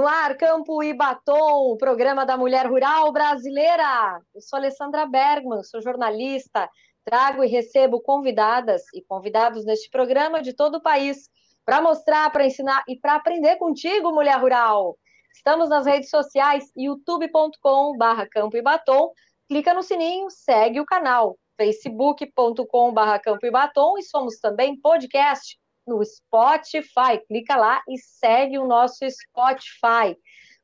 [0.00, 4.18] No ar, Campo e Batom, o programa da mulher rural brasileira.
[4.34, 6.70] Eu sou Alessandra Bergman, sou jornalista,
[7.04, 11.28] trago e recebo convidadas e convidados neste programa de todo o país
[11.66, 14.96] para mostrar, para ensinar e para aprender contigo, mulher rural.
[15.34, 19.12] Estamos nas redes sociais youtube.com/barra Campo e Batom.
[19.50, 25.60] Clica no sininho, segue o canal facebook.com/barra Campo e Batom e somos também podcast
[25.90, 27.18] no Spotify.
[27.26, 30.16] Clica lá e segue o nosso Spotify.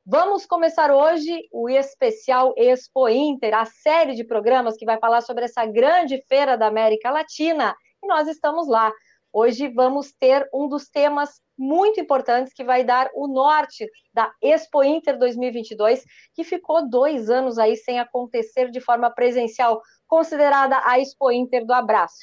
[0.05, 5.43] Vamos começar hoje o especial Expo Inter, a série de programas que vai falar sobre
[5.43, 7.75] essa grande feira da América Latina.
[8.01, 8.89] E nós estamos lá.
[9.33, 14.81] Hoje vamos ter um dos temas muito importantes que vai dar o norte da Expo
[14.81, 21.29] Inter 2022, que ficou dois anos aí sem acontecer de forma presencial, considerada a Expo
[21.29, 22.21] Inter do Abraço.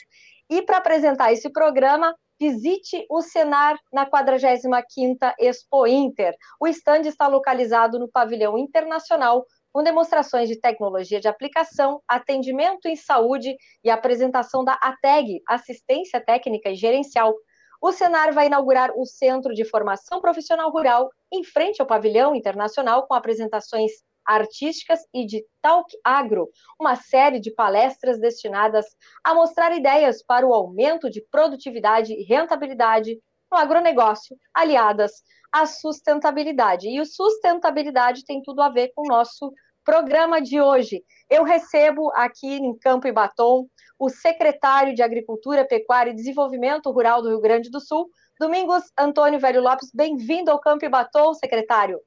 [0.49, 6.35] E para apresentar esse programa, visite o Senar na 45ª Expo Inter.
[6.61, 12.97] O estande está localizado no pavilhão internacional, com demonstrações de tecnologia de aplicação, atendimento em
[12.97, 17.35] saúde e apresentação da ATEG, Assistência Técnica e Gerencial.
[17.83, 23.07] O Senar vai inaugurar o Centro de Formação Profissional Rural em frente ao pavilhão internacional
[23.07, 23.91] com apresentações
[24.27, 26.49] artísticas e de Talk Agro,
[26.81, 28.87] uma série de palestras destinadas
[29.23, 33.19] a mostrar ideias para o aumento de produtividade e rentabilidade
[33.51, 35.13] no agronegócio, aliadas
[35.53, 36.89] à sustentabilidade.
[36.89, 39.53] E o sustentabilidade tem tudo a ver com o nosso
[39.85, 41.05] programa de hoje.
[41.31, 43.67] Eu recebo aqui em Campo e Batom
[43.99, 48.09] o secretário de Agricultura, Pecuária e Desenvolvimento Rural do Rio Grande do Sul,
[48.41, 49.91] Domingos Antônio Velho Lopes.
[49.95, 52.01] Bem-vindo ao Campo e Batom, secretário.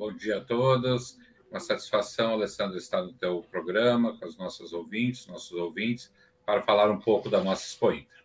[0.00, 1.18] Bom dia a todos.
[1.50, 6.10] Uma satisfação, Alessandro, estar no teu programa com os nossos ouvintes, nossos ouvintes,
[6.46, 8.24] para falar um pouco da nossa Expo Inter.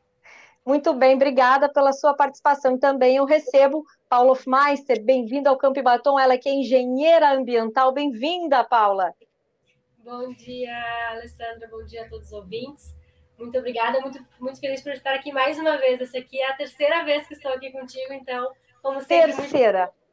[0.65, 2.77] Muito bem, obrigada pela sua participação.
[2.77, 7.91] E também eu recebo Paula Hofmeister, bem-vinda ao Campo Batom, ela que é engenheira ambiental.
[7.91, 9.13] Bem-vinda, Paula.
[9.97, 10.71] Bom dia,
[11.09, 12.95] Alessandra, bom dia a todos os ouvintes.
[13.37, 15.99] Muito obrigada, muito, muito feliz por estar aqui mais uma vez.
[15.99, 18.49] Essa aqui é a terceira vez que estou aqui contigo, então,
[18.81, 19.33] como sempre.
[19.33, 19.79] Terceira.
[19.87, 20.04] Muito...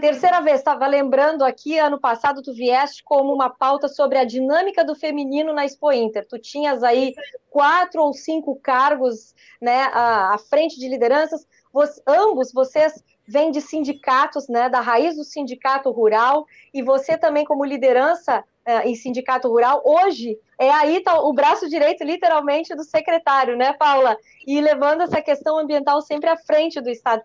[0.00, 4.84] Terceira vez, estava lembrando aqui, ano passado tu vieste como uma pauta sobre a dinâmica
[4.84, 6.26] do feminino na Expo Inter.
[6.28, 7.14] Tu tinhas aí
[7.48, 11.46] quatro ou cinco cargos né, à, frente de lideranças.
[11.72, 17.44] Você, ambos, vocês vêm de sindicatos, né, da raiz do sindicato rural, e você também
[17.44, 22.84] como liderança uh, em sindicato rural, hoje é aí tá o braço direito, literalmente, do
[22.84, 24.16] secretário, né, Paula?
[24.46, 27.22] E levando essa questão ambiental sempre à frente do Estado.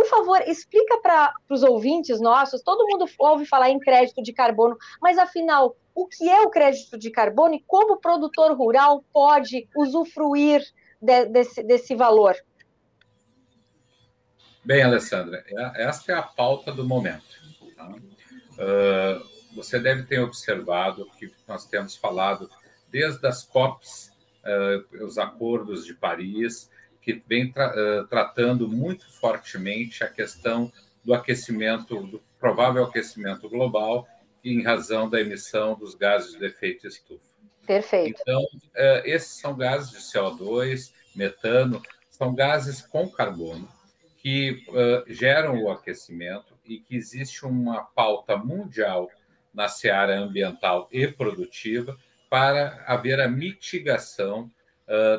[0.00, 4.74] Por favor, explica para os ouvintes nossos, todo mundo ouve falar em crédito de carbono,
[4.98, 9.68] mas afinal, o que é o crédito de carbono e como o produtor rural pode
[9.76, 10.62] usufruir
[11.02, 12.34] de, desse, desse valor?
[14.64, 17.38] Bem, Alessandra, é, esta é a pauta do momento.
[17.76, 17.90] Tá?
[17.90, 22.48] Uh, você deve ter observado que nós temos falado
[22.88, 24.10] desde as COPs,
[24.46, 30.70] uh, os acordos de Paris, que vem tra uh, tratando muito fortemente a questão
[31.04, 34.06] do aquecimento, do provável aquecimento global,
[34.44, 37.30] em razão da emissão dos gases de efeito estufa.
[37.66, 38.20] Perfeito.
[38.20, 43.68] Então, uh, esses são gases de CO2, metano, são gases com carbono
[44.18, 49.08] que uh, geram o aquecimento e que existe uma pauta mundial
[49.52, 51.96] na seara ambiental e produtiva
[52.28, 54.50] para haver a mitigação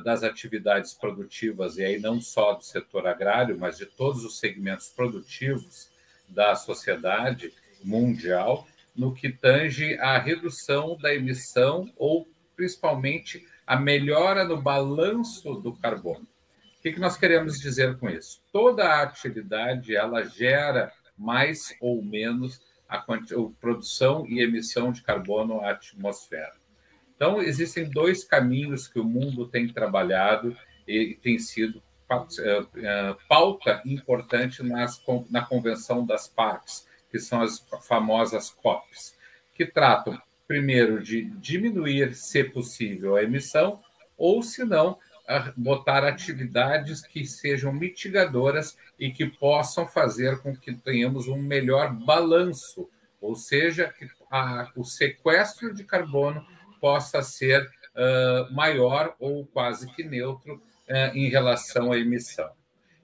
[0.03, 4.89] das atividades produtivas, e aí não só do setor agrário, mas de todos os segmentos
[4.89, 5.89] produtivos
[6.27, 14.61] da sociedade mundial, no que tange à redução da emissão ou, principalmente, a melhora no
[14.61, 16.27] balanço do carbono.
[16.77, 18.41] O que, que nós queremos dizer com isso?
[18.51, 23.03] Toda a atividade ela gera mais ou menos a, a
[23.59, 26.60] produção e emissão de carbono à atmosfera.
[27.21, 33.79] Então, existem dois caminhos que o mundo tem trabalhado e tem sido eh, eh, pauta
[33.85, 34.99] importante nas,
[35.29, 39.15] na Convenção das Partes, que são as famosas COPs,
[39.53, 43.79] que tratam, primeiro, de diminuir, se possível, a emissão,
[44.17, 44.97] ou, se não,
[45.55, 52.89] botar atividades que sejam mitigadoras e que possam fazer com que tenhamos um melhor balanço,
[53.21, 53.93] ou seja,
[54.31, 56.43] a, o sequestro de carbono
[56.81, 57.61] possa ser
[57.95, 62.49] uh, maior ou quase que neutro uh, em relação à emissão.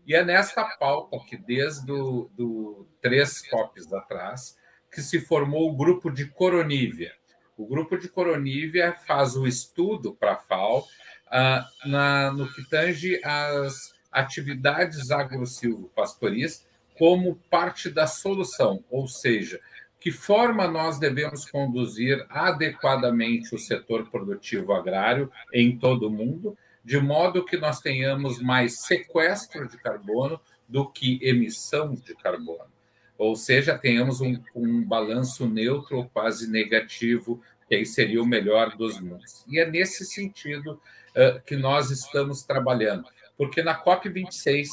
[0.06, 4.57] E é nesta pauta que, desde do, do três COPs atrás,
[4.91, 7.13] que se formou o grupo de Coronívia.
[7.57, 13.19] O grupo de Coronívia faz o estudo para a FAO uh, na, no que tange
[13.23, 16.65] às atividades agro-silvo-pastoris
[16.97, 19.59] como parte da solução, ou seja,
[19.99, 26.99] que forma nós devemos conduzir adequadamente o setor produtivo agrário em todo o mundo, de
[26.99, 32.71] modo que nós tenhamos mais sequestro de carbono do que emissão de carbono.
[33.17, 38.77] Ou seja, tenhamos um, um balanço neutro ou quase negativo, que aí seria o melhor
[38.77, 39.44] dos mundos.
[39.47, 43.05] E é nesse sentido uh, que nós estamos trabalhando,
[43.35, 44.67] porque na COP26,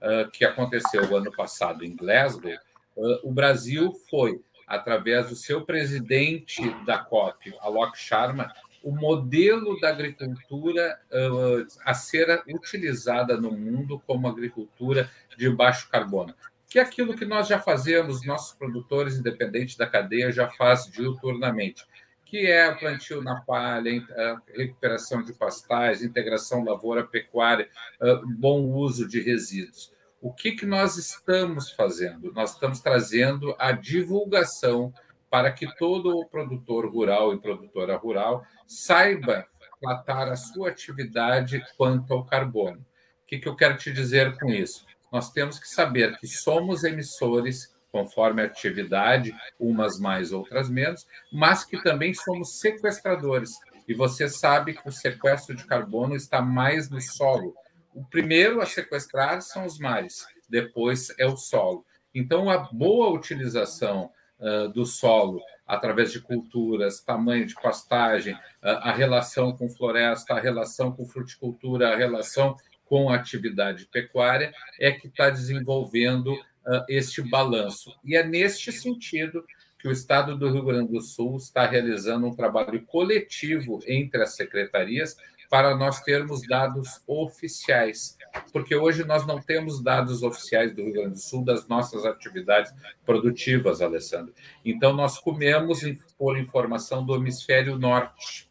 [0.00, 2.52] uh, que aconteceu o ano passado em Glasgow,
[2.96, 4.40] uh, o Brasil foi,
[4.72, 8.52] através do seu presidente da COP, Alok Sharma,
[8.82, 16.34] o modelo da agricultura uh, a ser utilizada no mundo como agricultura de baixo carbono
[16.72, 21.84] que é aquilo que nós já fazemos, nossos produtores, independente da cadeia, já faz diuturnamente,
[22.24, 27.68] que é plantio na palha, a recuperação de pastais, integração lavoura-pecuária,
[28.38, 29.92] bom uso de resíduos.
[30.22, 32.32] O que, que nós estamos fazendo?
[32.32, 34.94] Nós estamos trazendo a divulgação
[35.28, 39.46] para que todo o produtor rural e produtora rural saiba
[39.80, 42.78] tratar a sua atividade quanto ao carbono.
[42.78, 44.86] O que, que eu quero te dizer com isso?
[45.12, 51.62] nós temos que saber que somos emissores, conforme a atividade, umas mais, outras menos, mas
[51.62, 53.50] que também somos sequestradores.
[53.86, 57.54] E você sabe que o sequestro de carbono está mais no solo.
[57.94, 61.84] O primeiro a sequestrar são os mares, depois é o solo.
[62.14, 68.92] Então, a boa utilização uh, do solo através de culturas, tamanho de pastagem, uh, a
[68.92, 75.30] relação com floresta, a relação com fruticultura, a relação com atividade pecuária é que está
[75.30, 77.94] desenvolvendo uh, este balanço.
[78.04, 79.44] E é neste sentido
[79.78, 84.36] que o Estado do Rio Grande do Sul está realizando um trabalho coletivo entre as
[84.36, 85.16] secretarias
[85.52, 88.16] para nós termos dados oficiais,
[88.54, 92.72] porque hoje nós não temos dados oficiais do Rio Grande do Sul das nossas atividades
[93.04, 94.32] produtivas, Alessandro.
[94.64, 95.80] Então, nós comemos
[96.16, 98.50] por informação do hemisfério norte.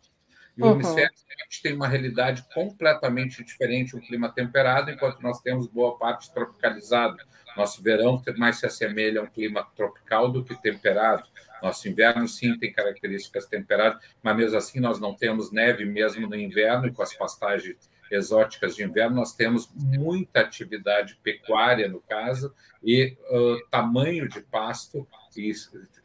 [0.56, 0.74] E o uhum.
[0.74, 1.10] hemisfério
[1.40, 7.18] norte tem uma realidade completamente diferente, um clima temperado, enquanto nós temos boa parte tropicalizada.
[7.56, 11.28] Nosso verão mais se assemelha a um clima tropical do que temperado.
[11.62, 16.36] Nosso inverno, sim, tem características temperadas, mas mesmo assim nós não temos neve mesmo no
[16.36, 22.54] inverno, e com as pastagens exóticas de inverno, nós temos muita atividade pecuária, no caso,
[22.84, 25.52] e uh, tamanho de pasto e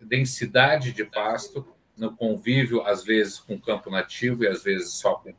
[0.00, 1.66] densidade de pasto
[1.96, 5.34] no convívio, às vezes com campo nativo e às vezes só com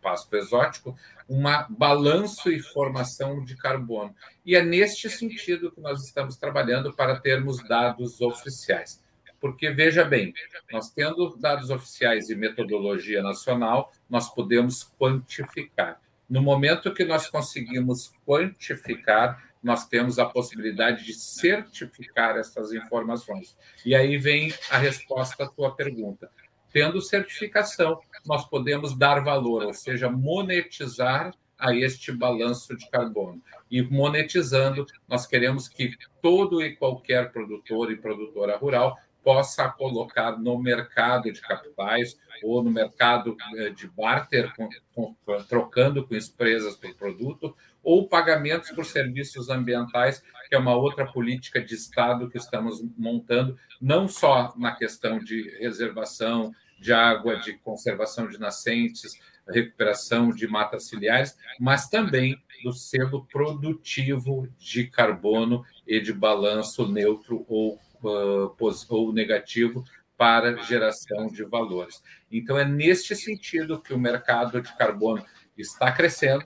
[0.00, 0.96] pasto exótico,
[1.32, 4.14] uma balanço e formação de carbono.
[4.44, 9.02] E é neste sentido que nós estamos trabalhando para termos dados oficiais.
[9.40, 10.34] Porque, veja bem,
[10.70, 15.98] nós tendo dados oficiais e metodologia nacional, nós podemos quantificar.
[16.28, 23.56] No momento que nós conseguimos quantificar, nós temos a possibilidade de certificar essas informações.
[23.86, 26.30] E aí vem a resposta à tua pergunta.
[26.72, 33.40] Tendo certificação, nós podemos dar valor, ou seja, monetizar a este balanço de carbono.
[33.70, 40.58] E monetizando, nós queremos que todo e qualquer produtor e produtora rural possa colocar no
[40.58, 45.14] mercado de capitais ou no mercado eh, de barter, com, com,
[45.48, 51.60] trocando com empresas pelo produto, ou pagamentos por serviços ambientais, que é uma outra política
[51.60, 56.52] de Estado que estamos montando, não só na questão de reservação
[56.82, 64.48] de água, de conservação de nascentes, recuperação de matas ciliares, mas também do selo produtivo
[64.58, 68.54] de carbono e de balanço neutro ou, uh,
[68.88, 69.84] ou negativo
[70.16, 72.02] para geração de valores.
[72.30, 75.24] Então, é neste sentido que o mercado de carbono
[75.56, 76.44] está crescendo,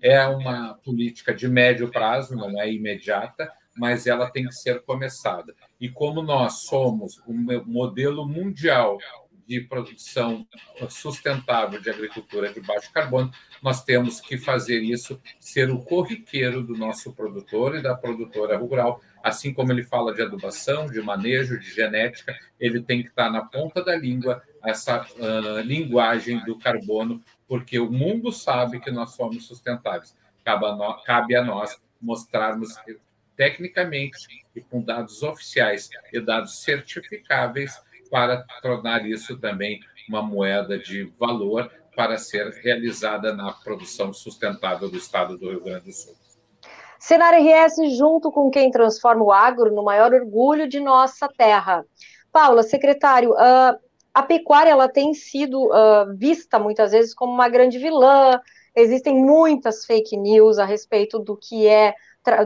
[0.00, 5.54] é uma política de médio prazo, não é imediata, mas ela tem que ser começada.
[5.80, 8.98] E como nós somos um modelo mundial
[9.48, 10.46] de produção
[10.90, 16.76] sustentável de agricultura de baixo carbono, nós temos que fazer isso ser o corriqueiro do
[16.76, 19.00] nosso produtor e da produtora rural.
[19.22, 23.42] Assim como ele fala de adubação, de manejo, de genética, ele tem que estar na
[23.42, 29.46] ponta da língua essa uh, linguagem do carbono porque o mundo sabe que nós somos
[29.46, 30.14] sustentáveis.
[30.44, 32.74] Cabe a, nós, cabe a nós mostrarmos
[33.34, 41.04] tecnicamente e com dados oficiais e dados certificáveis para tornar isso também uma moeda de
[41.18, 46.14] valor para ser realizada na produção sustentável do Estado do Rio Grande do Sul.
[46.98, 51.84] Senar RS, junto com quem transforma o agro no maior orgulho de nossa terra.
[52.32, 53.34] Paula, secretário,
[54.14, 55.70] a pecuária ela tem sido
[56.16, 58.40] vista muitas vezes como uma grande vilã.
[58.74, 61.94] Existem muitas fake news a respeito do que é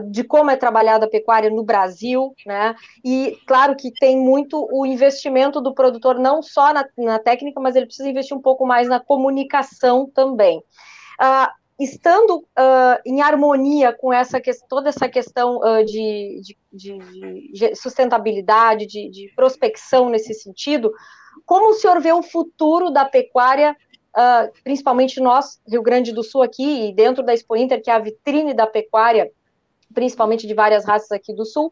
[0.09, 2.75] de como é trabalhada a pecuária no Brasil, né?
[3.03, 7.75] E claro que tem muito o investimento do produtor, não só na, na técnica, mas
[7.75, 10.59] ele precisa investir um pouco mais na comunicação também.
[10.59, 16.97] Uh, estando uh, em harmonia com essa toda essa questão uh, de, de,
[17.51, 20.91] de, sustentabilidade, de, de, prospecção nesse sentido,
[21.45, 23.75] como o senhor vê o futuro da pecuária,
[24.63, 27.99] principalmente nós, Rio Grande do Sul aqui, e dentro da Expo Inter, que é a
[27.99, 29.31] vitrine da pecuária,
[29.93, 31.71] principalmente de várias raças aqui do Sul,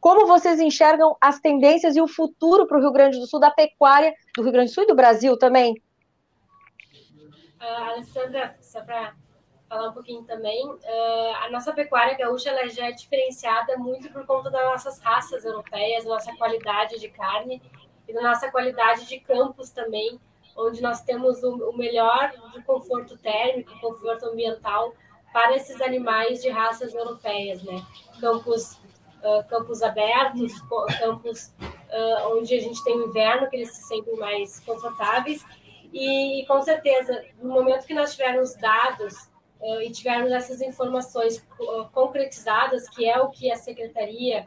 [0.00, 3.52] como vocês enxergam as tendências e o futuro para o Rio Grande do Sul, da
[3.52, 5.80] pecuária do Rio Grande do Sul e do Brasil também?
[7.60, 9.14] Uh, Alessandra, só para
[9.68, 14.26] falar um pouquinho também, uh, a nossa pecuária gaúcha ela já é diferenciada muito por
[14.26, 17.62] conta das nossas raças europeias, nossa qualidade de carne
[18.08, 20.20] e da nossa qualidade de campos também,
[20.56, 24.92] onde nós temos o, melhor de conforto térmico, conforto ambiental
[25.32, 27.84] para esses animais de raças europeias, né?
[28.20, 28.72] Campos,
[29.22, 30.52] uh, campos abertos,
[30.98, 35.44] campos uh, onde a gente tem o inverno, que eles se sentem mais confortáveis.
[35.92, 39.14] E, com certeza, no momento que nós tivermos dados
[39.60, 41.44] uh, e tivermos essas informações
[41.92, 44.46] concretizadas, que é o que a secretaria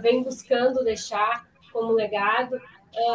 [0.00, 2.60] vem buscando deixar como legado,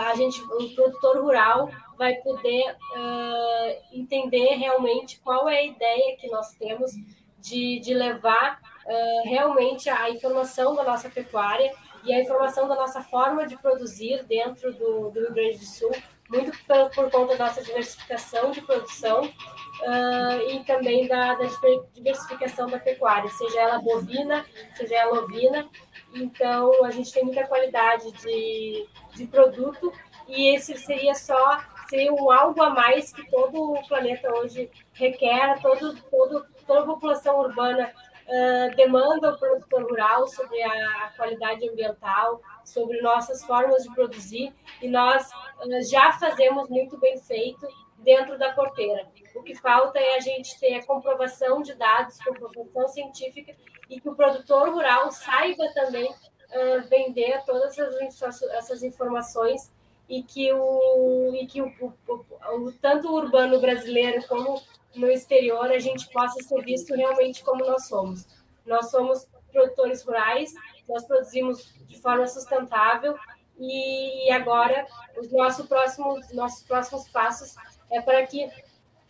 [0.08, 6.30] a gente, o produtor rural vai poder uh, entender realmente qual é a ideia que
[6.30, 6.92] nós temos
[7.38, 11.70] de, de levar uh, realmente a informação da nossa pecuária
[12.06, 15.92] e a informação da nossa forma de produzir dentro do, do Rio Grande do Sul,
[16.30, 21.48] muito por, por conta da nossa diversificação de produção uh, e também da, da,
[21.94, 24.46] diversificação da pecuária, seja ela bovina,
[24.78, 25.68] seja ela ovina.
[26.14, 29.92] Então, a gente tem muita qualidade de, de produto
[30.30, 35.60] e esse seria só seria um algo a mais que todo o planeta hoje requer,
[35.62, 37.92] todo, todo, toda a população urbana
[38.28, 44.88] uh, demanda o produtor rural sobre a qualidade ambiental, sobre nossas formas de produzir, e
[44.88, 47.68] nós uh, já fazemos muito bem feito
[47.98, 49.08] dentro da porteira.
[49.36, 53.56] O que falta é a gente ter a comprovação de dados, comprovação científica,
[53.90, 59.72] e que o produtor rural saiba também uh, vender todas essas, essas informações
[60.10, 62.26] e que o, e que o, o,
[62.56, 64.62] o, tanto o urbano brasileiro como
[64.96, 68.28] no exterior a gente possa ser visto realmente como nós somos.
[68.66, 70.52] Nós somos produtores rurais,
[70.88, 73.16] nós produzimos de forma sustentável
[73.60, 74.88] e agora
[75.18, 77.56] os nosso próximo, nossos próximos passos
[77.92, 78.50] é para que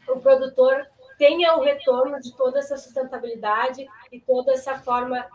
[0.07, 0.87] o produtor
[1.17, 5.25] tenha o retorno de toda essa sustentabilidade e toda essa forma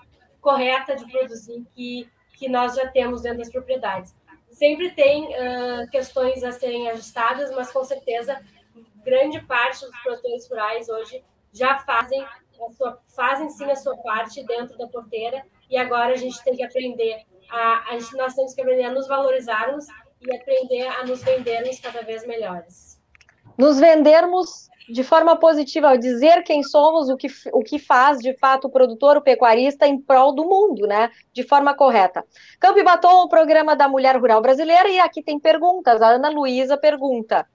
[0.41, 4.15] correta de produzir que, que nós já temos dentro das propriedades.
[4.55, 8.41] Sempre tem uh, questões a serem ajustadas, mas com certeza
[9.05, 12.25] grande parte dos produtores rurais hoje já fazem
[12.77, 16.63] sua, fazem sim a sua parte dentro da porteira e agora a gente tem que
[16.63, 19.87] aprender a, a gente, nós temos que aprender a nos valorizarmos
[20.21, 23.01] e aprender a nos vendermos cada vez melhores.
[23.59, 28.37] Nos vendermos de forma positiva, ao dizer quem somos, o que, o que faz de
[28.37, 31.11] fato o produtor, o pecuarista em prol do mundo, né?
[31.33, 32.25] De forma correta.
[32.61, 36.03] Campo e Batom, o programa da mulher rural brasileira, e aqui tem perguntas.
[36.03, 37.47] A Ana Luísa pergunta: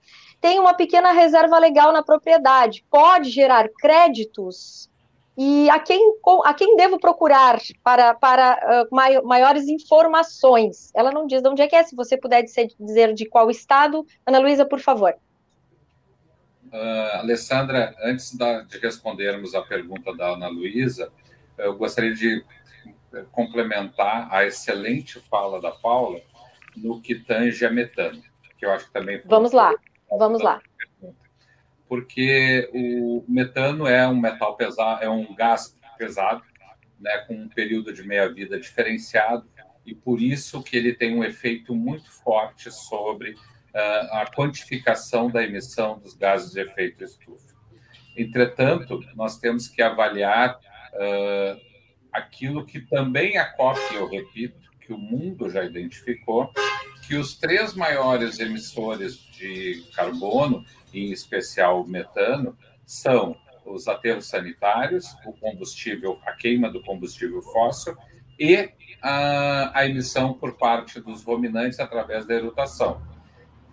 [0.41, 4.89] tem uma pequena reserva legal na propriedade, pode gerar créditos?
[5.41, 10.91] E a quem, a quem devo procurar para, para uh, maiores informações?
[10.93, 14.05] Ela não diz de onde é que é, se você puder dizer de qual estado.
[14.25, 15.15] Ana Luísa, por favor.
[16.71, 21.11] Uh, Alessandra, antes da, de respondermos a pergunta da Ana Luísa,
[21.57, 22.45] eu gostaria de
[23.31, 26.21] complementar a excelente fala da Paula
[26.75, 28.21] no que tange a metano,
[28.57, 29.21] que eu acho que também.
[29.25, 29.73] Vamos lá,
[30.09, 30.61] vamos lá.
[31.87, 36.43] Porque o metano é um metal pesado, é um gás pesado,
[36.99, 39.49] né, com um período de meia-vida diferenciado,
[39.85, 43.35] e por isso que ele tem um efeito muito forte sobre
[43.73, 47.55] a quantificação da emissão dos gases de efeito estufa.
[48.17, 50.59] Entretanto, nós temos que avaliar
[50.93, 51.61] uh,
[52.11, 56.51] aquilo que também a COP, eu repito, que o mundo já identificou,
[57.07, 65.33] que os três maiores emissores de carbono, em especial metano, são os aterros sanitários, o
[65.33, 67.95] combustível, a queima do combustível fóssil
[68.39, 68.69] e
[69.01, 73.01] a, a emissão por parte dos ruminantes através da erutação.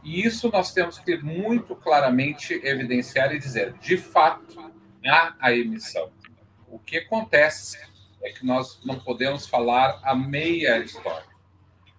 [0.06, 4.72] E isso nós temos que muito claramente evidenciar e dizer, de fato,
[5.04, 6.12] há a emissão.
[6.68, 7.76] O que acontece
[8.22, 11.26] é que nós não podemos falar a meia história.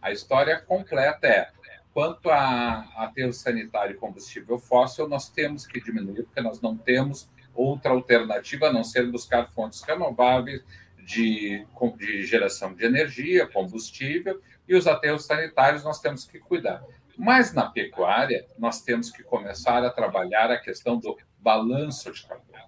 [0.02, 1.52] A história completa é
[1.94, 7.30] quanto a aterro sanitário e combustível fóssil, nós temos que diminuir, porque nós não temos
[7.54, 10.64] outra alternativa a não ser buscar fontes renováveis
[11.00, 11.66] de,
[11.98, 16.82] de geração de energia, combustível, e os aterros sanitários nós temos que cuidar.
[17.18, 22.68] Mas na pecuária, nós temos que começar a trabalhar a questão do balanço de carbono.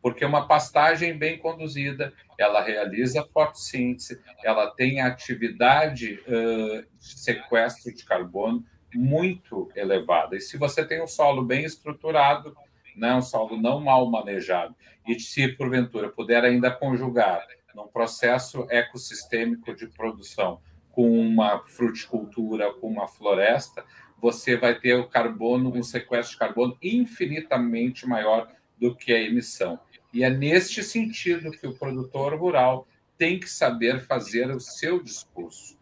[0.00, 8.04] Porque uma pastagem bem conduzida, ela realiza fotossíntese, ela tem atividade uh, de sequestro de
[8.04, 8.64] carbono
[8.94, 10.36] muito elevada.
[10.36, 12.56] E se você tem um solo bem estruturado,
[12.96, 14.74] né, um solo não mal manejado,
[15.06, 20.60] e se porventura puder ainda conjugar num processo ecossistêmico de produção
[20.94, 23.84] com uma fruticultura, com uma floresta,
[24.20, 28.48] você vai ter o carbono, um sequestro de carbono infinitamente maior
[28.78, 29.78] do que a emissão.
[30.12, 32.86] E é neste sentido que o produtor rural
[33.18, 35.76] tem que saber fazer o seu discurso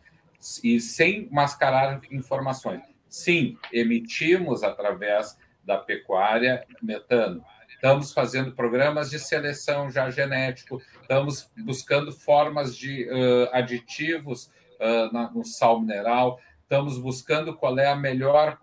[0.65, 2.83] e sem mascarar informações.
[3.09, 7.45] Sim, emitimos através da pecuária metano.
[7.69, 14.51] Estamos fazendo programas de seleção já genético, estamos buscando formas de uh, aditivos
[14.83, 18.59] uh, na, no sal mineral, estamos buscando qual é a melhor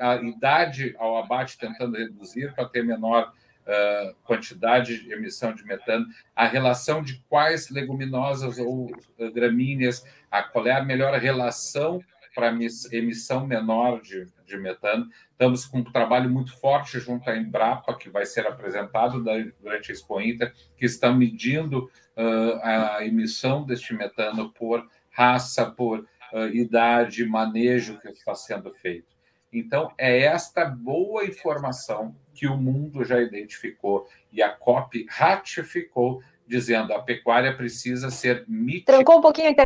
[0.00, 3.32] a idade ao abate, tentando reduzir para ter menor
[3.66, 8.90] uh, quantidade de emissão de metano, a relação de quais leguminosas ou
[9.32, 12.00] gramíneas, a, qual é a melhor relação
[12.36, 12.54] para
[12.92, 15.08] emissão menor de, de metano.
[15.30, 19.24] Estamos com um trabalho muito forte junto à Embrapa, que vai ser apresentado
[19.58, 26.00] durante a Expo Inter, que está medindo uh, a emissão deste metano por raça, por
[26.32, 29.16] uh, idade, manejo que está sendo feito.
[29.52, 36.92] Então, é esta boa informação que o mundo já identificou e a COP ratificou, dizendo
[36.92, 38.98] a pecuária precisa ser mitigada.
[38.98, 39.64] Trancou um pouquinho a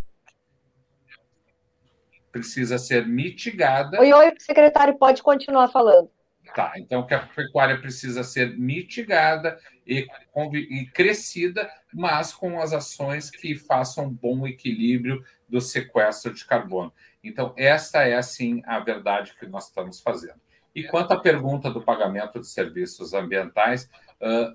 [2.30, 3.99] Precisa ser mitigada.
[3.99, 6.09] Oi, oi, secretário, pode continuar falando.
[6.54, 10.07] Tá, então que a pecuária precisa ser mitigada e,
[10.54, 16.92] e crescida, mas com as ações que façam bom equilíbrio do sequestro de carbono.
[17.23, 20.40] Então, esta é, assim, a verdade que nós estamos fazendo.
[20.75, 23.91] E quanto à pergunta do pagamento de serviços ambientais,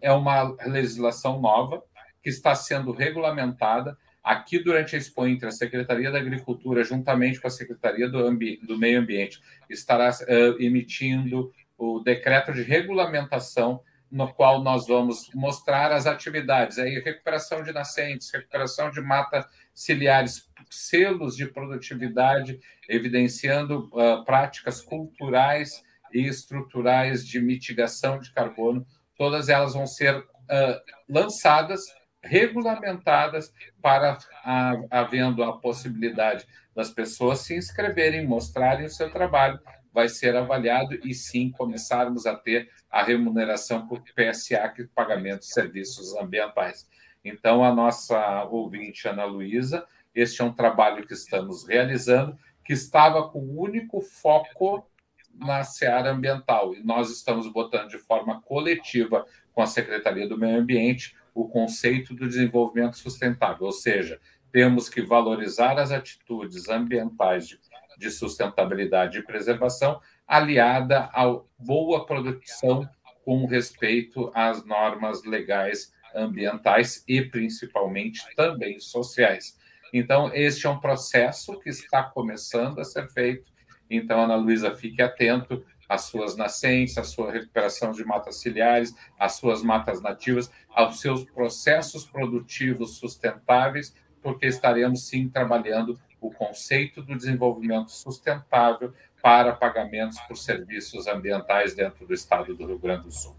[0.01, 1.83] é uma legislação nova
[2.23, 3.97] que está sendo regulamentada.
[4.23, 8.57] Aqui, durante a Expo Inter, a Secretaria da Agricultura, juntamente com a Secretaria do, Ambi
[8.63, 10.09] do Meio Ambiente, estará
[10.57, 17.73] emitindo o decreto de regulamentação no qual nós vamos mostrar as atividades, aí recuperação de
[17.73, 27.39] nascentes, recuperação de mata ciliares, selos de produtividade, evidenciando uh, práticas culturais e estruturais de
[27.39, 28.85] mitigação de carbono,
[29.17, 31.81] todas elas vão ser uh, lançadas,
[32.23, 39.59] regulamentadas, para, uh, havendo a possibilidade das pessoas se inscreverem, mostrarem o seu trabalho,
[39.93, 45.39] vai ser avaliado e sim começarmos a ter a remuneração por PSA, que é pagamento
[45.39, 46.85] de serviços ambientais.
[47.23, 53.27] Então, a nossa ouvinte, Ana Luísa, este é um trabalho que estamos realizando, que estava
[53.29, 54.89] com o único foco
[55.33, 56.73] na seara ambiental.
[56.73, 62.15] E nós estamos botando de forma coletiva com a Secretaria do Meio Ambiente o conceito
[62.15, 64.21] do desenvolvimento sustentável, ou seja,
[64.53, 67.59] temos que valorizar as atitudes ambientais de
[67.97, 71.25] de sustentabilidade e preservação, aliada à
[71.57, 72.87] boa produção
[73.23, 79.57] com respeito às normas legais ambientais e principalmente também sociais.
[79.93, 83.51] Então, este é um processo que está começando a ser feito.
[83.89, 89.33] Então, Ana Luísa, fique atento às suas nascentes, à sua recuperação de matas ciliares, às
[89.33, 97.15] suas matas nativas, aos seus processos produtivos sustentáveis, porque estaremos sim trabalhando o conceito do
[97.15, 103.35] desenvolvimento sustentável para pagamentos por serviços ambientais dentro do estado do Rio Grande do Sul.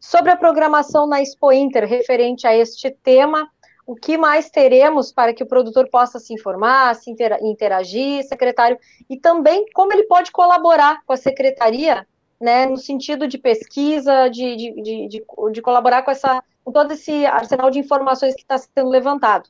[0.00, 3.50] Sobre a programação na Expo Inter referente a este tema,
[3.88, 9.16] o que mais teremos para que o produtor possa se informar, se interagir, secretário, e
[9.16, 12.06] também como ele pode colaborar com a secretaria,
[12.38, 15.22] né, no sentido de pesquisa, de, de, de,
[15.52, 19.48] de, colaborar com, essa, com todo esse arsenal de informações que está sendo levantado.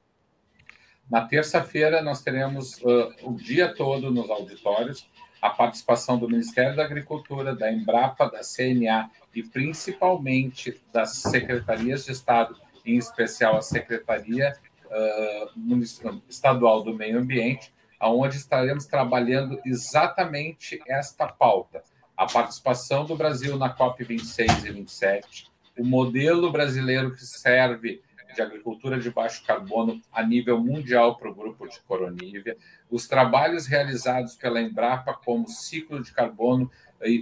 [1.10, 5.04] Na terça-feira, nós teremos uh, o dia todo nos auditórios
[5.42, 12.12] a participação do Ministério da Agricultura, da Embrapa, da CNA e principalmente das secretarias de
[12.12, 12.56] Estado,
[12.92, 21.82] em especial a Secretaria uh, Estadual do Meio Ambiente, aonde estaremos trabalhando exatamente esta pauta:
[22.16, 28.02] a participação do Brasil na COP 26 e 27, o modelo brasileiro que serve
[28.34, 32.56] de agricultura de baixo carbono a nível mundial para o grupo de Coronívia,
[32.90, 36.70] os trabalhos realizados pela Embrapa como ciclo de carbono,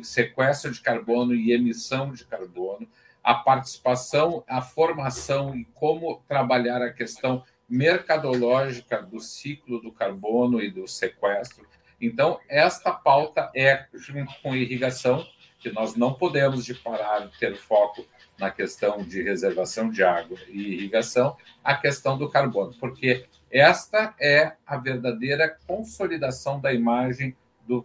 [0.03, 2.89] sequestro de carbono e emissão de carbono,
[3.27, 10.71] a participação, a formação e como trabalhar a questão mercadológica do ciclo do carbono e
[10.71, 11.67] do sequestro.
[12.01, 15.27] Então, esta pauta é, junto com irrigação,
[15.59, 18.07] que nós não podemos de parar de ter foco
[18.39, 24.53] na questão de reservação de água e irrigação, a questão do carbono, porque esta é
[24.65, 27.37] a verdadeira consolidação da imagem
[27.67, 27.85] do,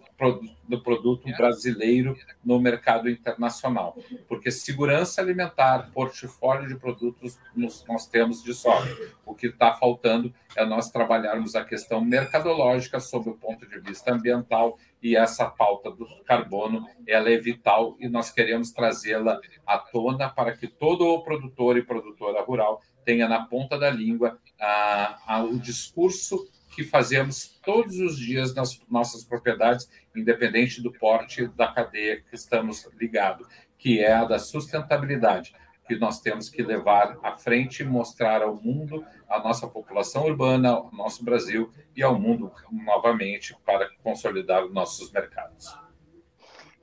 [0.68, 8.44] do produto brasileiro no mercado internacional, porque segurança alimentar, portfólio de produtos nós, nós temos
[8.44, 8.96] de sobra.
[9.26, 14.14] O que está faltando é nós trabalharmos a questão mercadológica sob o ponto de vista
[14.14, 20.30] ambiental e essa pauta do carbono ela é vital e nós queremos trazê-la à tona
[20.30, 25.44] para que todo o produtor e produtora rural tenha na ponta da língua a, a,
[25.44, 32.22] o discurso que fazemos todos os dias nas nossas propriedades, independente do porte da cadeia
[32.22, 35.54] que estamos ligados, que é a da sustentabilidade,
[35.88, 40.70] que nós temos que levar à frente e mostrar ao mundo, à nossa população urbana,
[40.70, 45.76] ao nosso Brasil e ao mundo novamente para consolidar nossos mercados.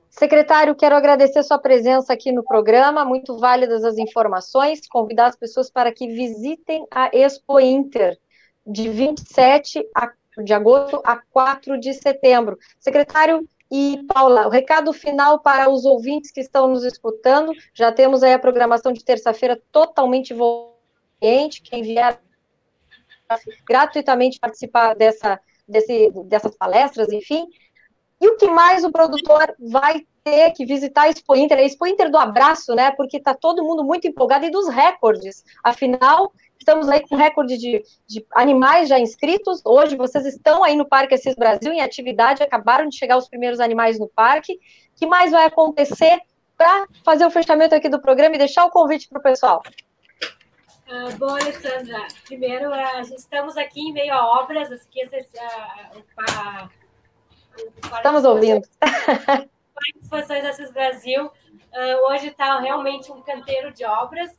[0.09, 5.71] Secretário, quero agradecer sua presença aqui no programa, muito válidas as informações, convidar as pessoas
[5.71, 8.19] para que visitem a Expo Inter,
[8.69, 9.83] de 27
[10.43, 12.57] de agosto a 4 de setembro.
[12.79, 18.23] Secretário e Paula, o recado final para os ouvintes que estão nos escutando, já temos
[18.23, 22.19] aí a programação de terça-feira totalmente envolvente, quem vier
[23.67, 27.45] gratuitamente participar dessa, desse, dessas palestras, enfim.
[28.21, 31.57] E o que mais o produtor vai ter que visitar a Expo Inter?
[31.57, 32.91] A Expo Inter do abraço, né?
[32.91, 35.43] Porque está todo mundo muito empolgado e dos recordes.
[35.63, 39.61] Afinal, estamos aí com recorde de, de, animais já inscritos.
[39.63, 43.61] Hoje vocês estão aí no Parque Assis Brasil em atividade, acabaram de chegar os primeiros
[43.61, 44.53] animais no parque.
[44.53, 44.59] O
[44.99, 46.19] que mais vai acontecer
[46.57, 49.63] para fazer o fechamento aqui do programa e deixar o convite para o pessoal?
[50.89, 56.69] Uh, bom, Alessandra, primeiro, uh, estamos aqui em meio a obras, aqui, uh,
[57.93, 58.67] Estamos ouvindo.
[58.79, 61.25] Participações Assis Brasil.
[61.25, 64.31] Uh, hoje está realmente um canteiro de obras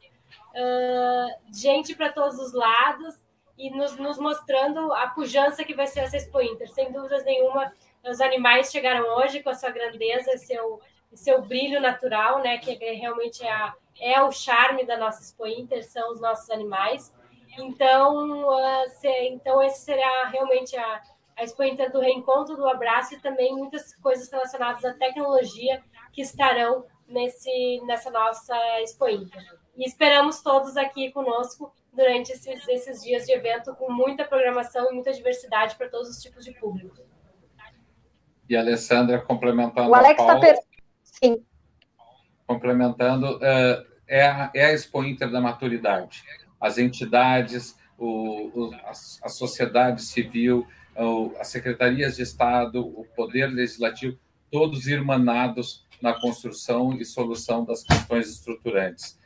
[0.50, 3.14] uh, gente para todos os lados
[3.58, 6.68] e nos, nos, mostrando a pujança que vai ser essa Expo Inter.
[6.70, 7.72] Sem dúvidas nenhuma,
[8.04, 10.80] os animais chegaram hoje com a sua grandeza seu,
[11.12, 15.46] seu brilho natural, né, que é, realmente é, a, é o charme da nossa Expo
[15.46, 17.14] Inter, são os nossos animais.
[17.58, 21.02] Então, uh, se, então esse será realmente a,
[21.40, 26.20] a Expo Inter do reencontro, do abraço e também muitas coisas relacionadas à tecnologia que
[26.20, 29.42] estarão nesse, nessa nossa Expo Inter.
[29.76, 34.94] E esperamos todos aqui conosco durante esses, esses dias de evento com muita programação e
[34.94, 36.94] muita diversidade para todos os tipos de público.
[38.48, 39.90] E a Alessandra complementando.
[39.90, 40.58] O Alex está per...
[41.02, 41.42] Sim.
[42.46, 46.22] Complementando, uh, é, a, é a Expo Inter da maturidade.
[46.60, 50.66] As entidades, o, o, a, a, sociedade civil,
[51.38, 54.18] as secretarias de Estado, o Poder Legislativo,
[54.50, 59.18] todos irmanados na construção e solução das questões estruturantes.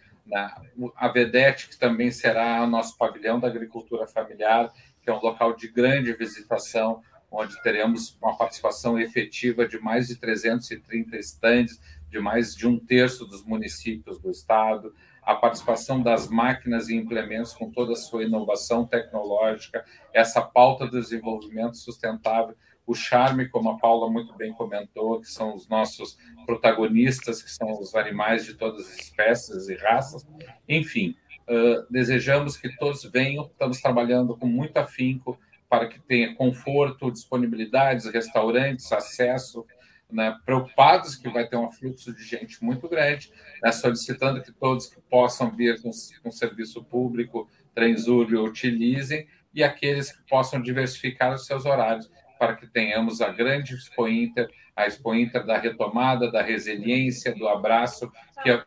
[0.96, 5.54] A Vedete, que também será o nosso pavilhão da agricultura familiar, que é um local
[5.54, 12.54] de grande visitação, onde teremos uma participação efetiva de mais de 330 estandes, de mais
[12.54, 17.92] de um terço dos municípios do estado, a participação das máquinas e implementos com toda
[17.92, 22.56] a sua inovação tecnológica, essa pauta do desenvolvimento sustentável,
[22.86, 27.72] o charme, como a Paula muito bem comentou, que são os nossos protagonistas, que são
[27.80, 30.26] os animais de todas as espécies e raças.
[30.68, 31.16] Enfim,
[31.48, 38.06] uh, desejamos que todos venham, estamos trabalhando com muito afinco para que tenha conforto, disponibilidades,
[38.06, 39.64] restaurantes, acesso,
[40.10, 44.86] né, preocupados que vai ter um fluxo de gente muito grande, né, solicitando que todos
[44.86, 45.90] que possam vir com,
[46.22, 52.66] com serviço público, Trenzúrio, utilizem, e aqueles que possam diversificar os seus horários para que
[52.66, 58.10] tenhamos a grande Expo Inter, a Expo Inter da retomada, da resiliência, do abraço,
[58.42, 58.64] que é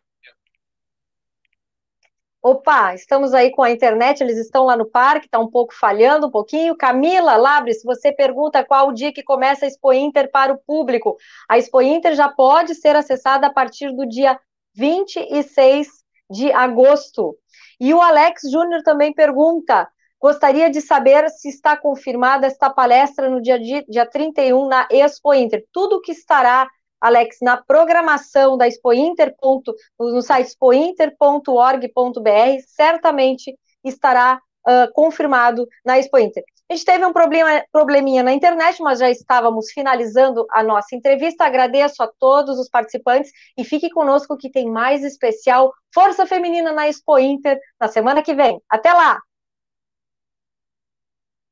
[2.42, 6.28] Opa, estamos aí com a internet, eles estão lá no parque, está um pouco falhando
[6.28, 6.78] um pouquinho.
[6.78, 10.58] Camila Labre, se você pergunta qual o dia que começa a Expo Inter para o
[10.58, 11.18] público,
[11.50, 14.40] a Expo Inter já pode ser acessada a partir do dia
[14.76, 15.88] 26
[16.30, 17.36] de agosto.
[17.80, 19.88] E o Alex Júnior também pergunta:
[20.20, 25.66] Gostaria de saber se está confirmada esta palestra no dia, dia 31 na Expo Inter.
[25.72, 26.68] Tudo que estará,
[27.00, 29.36] Alex, na programação da Expo Inter,
[30.00, 36.44] no site expointer.org.br, certamente estará uh, confirmado na Expo Inter.
[36.70, 41.46] A gente teve um problema, probleminha na internet, mas já estávamos finalizando a nossa entrevista.
[41.46, 46.90] Agradeço a todos os participantes e fique conosco que tem mais especial Força Feminina na
[46.90, 48.62] Expo Inter na semana que vem.
[48.70, 49.18] Até lá!